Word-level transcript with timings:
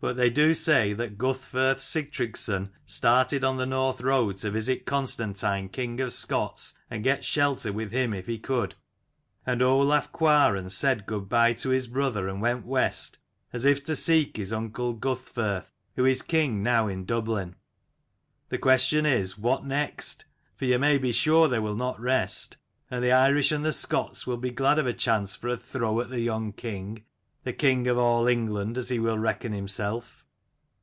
But 0.00 0.16
they 0.16 0.30
do 0.30 0.54
say 0.54 0.92
that 0.92 1.18
Guthferth 1.18 1.80
Sigtryggson 1.80 2.70
started 2.86 3.42
on 3.42 3.56
the 3.56 3.66
North 3.66 4.00
road 4.00 4.36
to 4.36 4.50
visit 4.52 4.86
Constantine 4.86 5.68
king 5.68 6.00
of 6.00 6.12
Scots, 6.12 6.74
and 6.88 7.02
get 7.02 7.24
shelter 7.24 7.72
with 7.72 7.90
him 7.90 8.14
if 8.14 8.28
he 8.28 8.38
could: 8.38 8.76
and. 9.44 9.60
Olaf 9.60 10.12
Cuaran 10.12 10.70
said 10.70 11.04
good 11.04 11.28
bye 11.28 11.52
to 11.54 11.70
his 11.70 11.88
brother 11.88 12.28
and 12.28 12.40
went 12.40 12.64
west, 12.64 13.18
as 13.52 13.64
if 13.64 13.82
to 13.82 13.96
seek 13.96 14.36
his 14.36 14.52
uncle 14.52 14.94
Guthferth, 14.94 15.72
who 15.96 16.04
is 16.04 16.22
king 16.22 16.62
now 16.62 16.86
in 16.86 17.04
Dublin. 17.04 17.56
The 18.50 18.58
question 18.58 19.04
is 19.04 19.36
What 19.36 19.64
next? 19.64 20.26
for 20.54 20.64
you 20.66 20.78
may 20.78 20.98
be 20.98 21.10
sure 21.10 21.48
they 21.48 21.58
will 21.58 21.74
not 21.74 21.98
rest, 21.98 22.56
and 22.88 23.02
the 23.02 23.10
Irish 23.10 23.50
and 23.50 23.66
Scots 23.74 24.28
will 24.28 24.36
be 24.36 24.50
glad 24.52 24.78
of 24.78 24.86
a 24.86 24.92
chance 24.94 25.34
for 25.34 25.48
a 25.48 25.56
throw 25.56 26.00
at 26.00 26.08
the 26.08 26.20
young 26.20 26.52
king 26.52 27.04
the 27.44 27.52
king 27.52 27.86
of 27.86 27.96
all 27.96 28.26
England 28.26 28.76
as 28.76 28.90
he 28.90 28.98
will 28.98 29.16
reckon 29.18 29.52
himself." 29.52 30.26